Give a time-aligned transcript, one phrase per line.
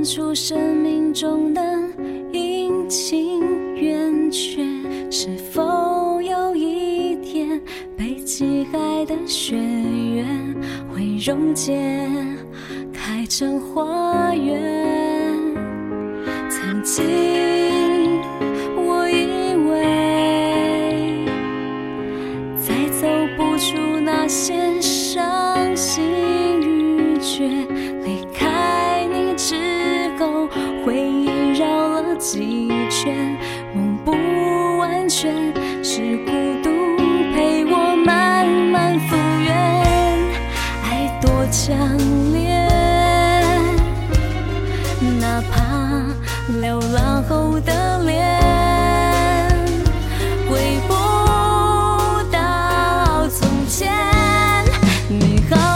[0.00, 1.60] 看出生命中的
[2.32, 4.64] 阴晴圆缺，
[5.10, 7.60] 是否有一天
[7.98, 10.56] 被挤开的雪原
[10.88, 11.78] 会溶解，
[12.94, 14.58] 开成花园？
[16.48, 17.04] 曾经
[41.70, 41.78] 相
[42.32, 42.68] 恋。
[45.20, 46.02] 哪怕
[46.60, 49.48] 流浪后的脸
[50.48, 50.92] 回不
[52.32, 53.88] 到从前，
[55.08, 55.69] 你好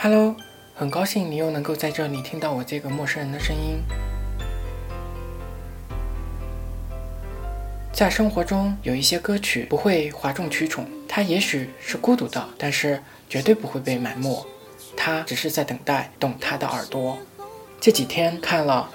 [0.00, 0.36] Hello，
[0.76, 3.82] 很高兴你又能够在这里听到我这个陌生人的声音。
[7.92, 14.46] 在生活中，有一些歌曲不会哗众取宠，它也许是孤独的，但是绝对不会被埋没。
[14.96, 17.18] 它只是在等待懂它的耳朵。
[17.80, 18.88] 这几天看了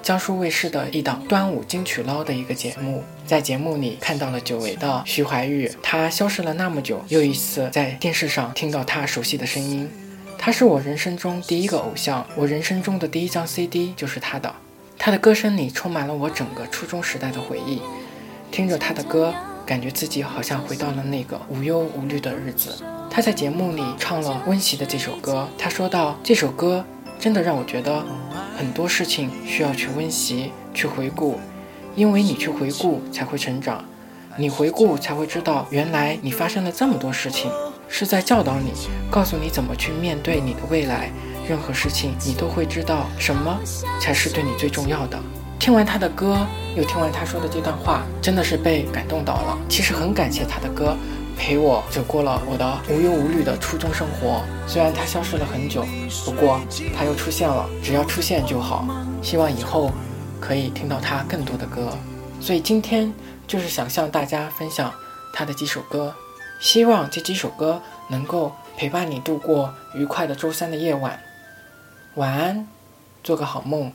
[0.00, 9.90] 江苏卫视的一档端午金曲捞的一个节目，在节目里看到了久违的徐怀钰，她消失了那么久，又一次在电视上听到她熟悉的声音。
[10.42, 14.50] 他是我人生中第一个偶像，我人生中的第一张 CD 就是他的。
[14.96, 17.82] 他的歌声里充满了我整个初中时代的回忆，
[18.50, 19.34] 听着他的歌，
[19.66, 22.82] 感觉自己好像回到了那个无忧无虑的日子。
[23.10, 26.82] 他在节目里唱了温习的这首歌，他说到这首歌
[27.18, 28.02] 真的让我觉得
[28.56, 31.38] 很多事情需要去温习、去回顾，
[31.94, 33.84] 因为你去回顾才会成长，
[34.38, 37.50] 你回顾才会知道原来你发生了这么多事情。
[37.90, 38.72] 是在教导你，
[39.10, 41.10] 告诉你怎么去面对你的未来。
[41.48, 43.58] 任何事情你都会知道什么
[44.00, 45.18] 才是对你最重要的。
[45.58, 46.46] 听完他的歌，
[46.76, 49.58] 又听完他说的这段话，真的是被感动到了。
[49.68, 50.96] 其实很感谢他的歌，
[51.36, 54.42] 陪我走过了我的无忧无虑的初中生活。
[54.66, 55.84] 虽然他消失了很久，
[56.24, 56.60] 不过
[56.96, 58.86] 他又出现了，只要出现就好。
[59.20, 59.90] 希望以后
[60.40, 61.92] 可以听到他更多的歌。
[62.40, 63.12] 所以今天
[63.46, 64.90] 就是想向大家分享
[65.34, 66.14] 他的几首歌。
[66.60, 71.18] 希望这几首歌能够陪伴你度过愉快的周三的夜晚。
[72.14, 72.68] 晚安，
[73.24, 73.90] 做个好梦。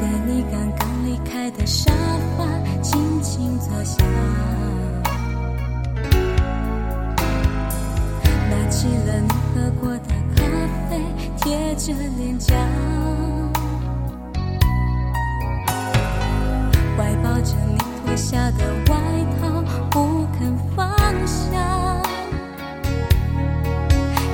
[0.00, 1.92] 在你刚刚离开的沙
[2.36, 2.44] 发，
[2.82, 4.04] 轻轻坐下，
[8.80, 10.42] 起了你喝过的咖
[10.88, 11.04] 啡，
[11.36, 12.54] 贴着脸颊，
[16.96, 18.96] 怀抱着你脱下的外
[19.38, 20.88] 套，不肯放
[21.26, 21.60] 下，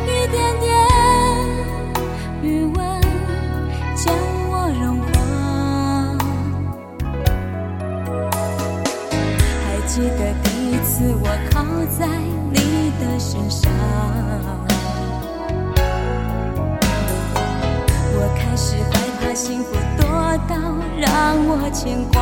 [0.04, 0.70] 一点点
[2.40, 2.76] 余温
[3.96, 4.14] 将
[4.49, 5.06] 我融化。
[9.64, 11.64] 还记得第一次我靠
[11.99, 12.06] 在
[12.52, 12.55] 你
[13.00, 13.70] 的身上，
[18.14, 20.06] 我开始害怕幸福多
[20.48, 20.56] 到
[20.98, 21.06] 让
[21.46, 22.16] 我牵挂。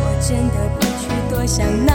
[0.00, 1.92] 我真的不去多想那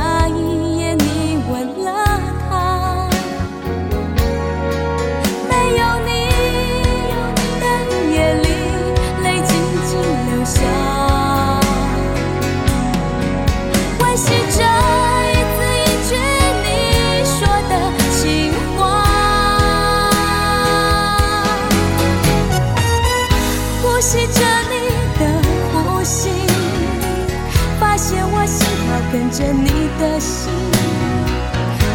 [28.42, 29.68] 我心跳跟着你
[30.00, 30.48] 的心，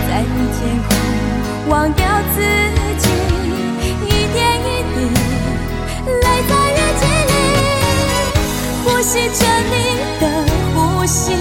[0.07, 0.93] 在你天空
[1.71, 2.05] 忘掉
[2.35, 2.37] 自
[2.99, 3.09] 己，
[4.05, 4.97] 一点一滴
[6.07, 7.33] 泪在日记里，
[8.85, 9.41] 呼吸着
[9.73, 9.75] 你
[10.21, 10.23] 的
[10.75, 10.77] 呼
[11.07, 11.33] 吸，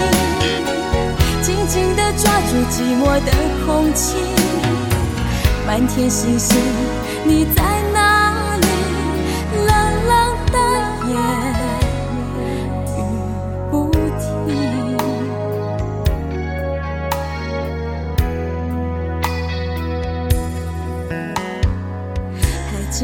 [1.42, 3.30] 紧紧地抓住寂寞的
[3.66, 4.16] 空气，
[5.66, 6.56] 满天星星，
[7.24, 7.62] 你在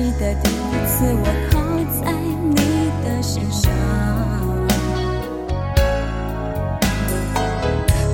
[0.00, 1.61] 记得第一次我靠
[2.00, 2.56] 在你
[3.05, 3.70] 的身上，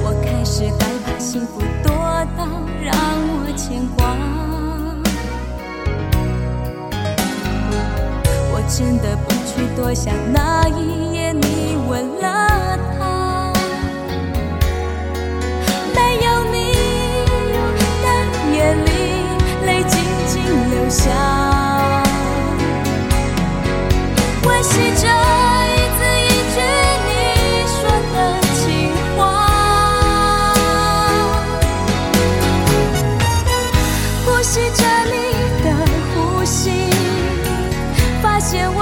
[0.03, 0.73] 我开始害
[1.05, 1.89] 怕幸福多
[2.37, 2.45] 到
[2.83, 2.93] 让
[3.29, 4.05] 我牵挂。
[8.51, 10.56] 我真的不去多想那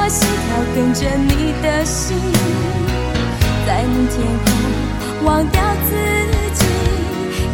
[0.04, 2.14] 我心跳跟着你的心，
[3.66, 4.46] 在你天空
[5.24, 5.96] 忘掉自
[6.52, 6.60] 己，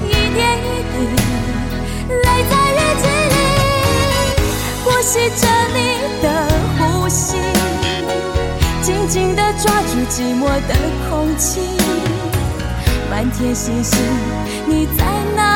[0.05, 0.93] 一点一滴
[2.09, 3.39] 泪在日记里，
[4.83, 5.79] 呼吸着你
[6.21, 6.27] 的
[6.77, 7.39] 呼吸，
[8.83, 10.75] 紧紧地抓住寂寞的
[11.09, 11.09] 空
[11.39, 11.61] 气，
[13.09, 13.97] 满天星星，
[14.67, 15.05] 你在
[15.37, 15.50] 哪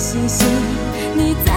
[0.00, 0.48] 星星
[1.14, 1.49] 你在